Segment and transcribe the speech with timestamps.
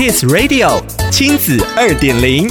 [0.00, 2.48] Kiss Radio 亲子二点零，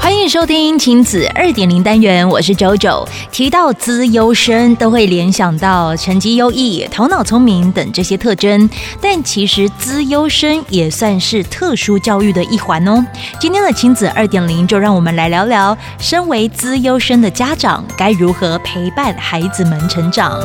[0.00, 3.06] 欢迎收听亲子二点零单元，我是 JoJo。
[3.30, 13.04] 提到资优生，都会联想到成绩优异、头脑聪明等这些特征，但其实资优生也算是特殊教育的一环哦。
[13.38, 20.40] 今天的亲子二点零，就让我们来聊聊，身为资优生的家长该如何陪伴孩子们成长。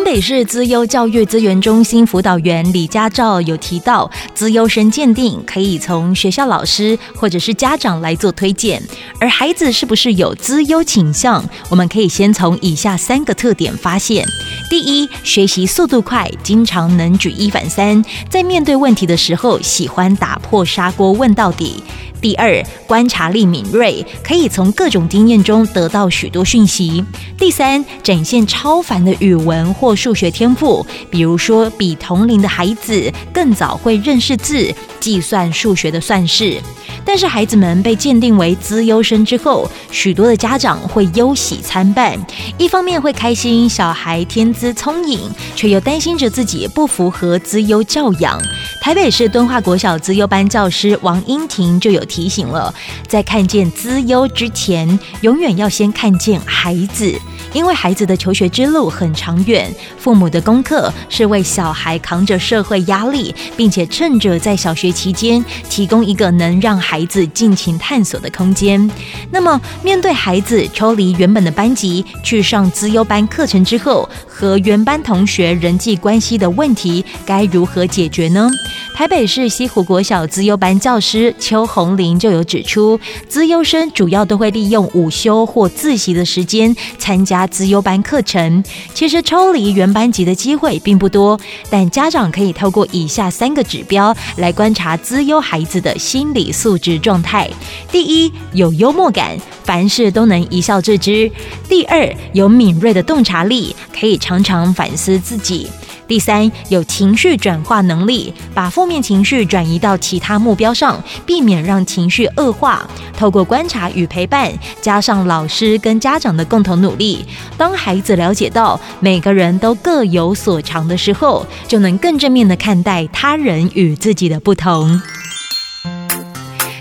[0.00, 8.82] 新北市资优教育资源中心辅导员李家照有提到，资优生鉴定可以从学校老师或者是家长来做推荐，
[9.20, 14.26] 而孩子是不是有资优倾向，我们可以先从以下三个特点发现：
[14.70, 21.84] 第一，学习速度快，经常能举一反三，在面对问题的时候喜欢打破砂锅问到底。
[22.20, 27.04] 第二，观察力敏锐，可以从各种经验中得到许多讯息。
[27.38, 36.60] 第三，展现超凡的语文或数学天赋，比如说比同龄的孩子更早会认识字、计算数学的算式。
[37.02, 42.18] 但是孩子们被鉴定为资优生之后，许多的家长会忧喜参半，
[42.58, 45.18] 一方面会开心小孩天资聪颖，
[45.56, 48.38] 却又担心着自己不符合资优教养。
[48.80, 52.74] 台北市敦化国小资优班教师王英婷就有提醒了，
[53.06, 57.14] 在看见资优之前，永远要先看见孩子。
[57.52, 68.90] 因为孩子的求学之路很长远，父母的功课是为小孩扛着社会压力，并且趁着在小学期间提供一个能让孩子尽情探索的空间。
[69.30, 78.48] 那么，面对孩子抽离原本的班级去上资优班课程之后，和原班同学人际关系的问题该如何解决呢？
[78.94, 88.62] 台北市西湖国小资优班教师邱红玲就有指出，资优生主要都会利用午休或自习的时间参加资优班课程。
[88.94, 91.38] 其实抽离原班级的机会并不多，
[91.68, 97.48] 但家长可以透过以下三个指标来观察资优孩子的心理素质状态：
[97.90, 101.30] 第一，有幽默感，凡事都能一笑置之；
[101.68, 105.68] 第二，有敏锐的洞察力，可以常常反思自己。
[106.10, 112.84] 第三，有情绪转化能力，把负面情绪转移到其他目标上，避免让情绪恶化。
[113.16, 117.24] 透过观察与陪伴，加上老师跟家长的共同努力，
[117.56, 125.00] 当孩子了解到每个人都各有所长的时候，就能更正面的看待他人与自己的不同。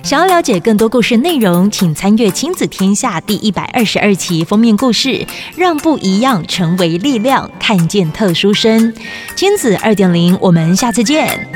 [0.09, 5.23] 想要了解更多故事内容，请参阅《亲子天下》第一百二十二期封面故事，
[5.55, 8.91] 让不一样成为力量，看见特殊生。
[9.35, 11.47] 亲子二点零，我们下次见。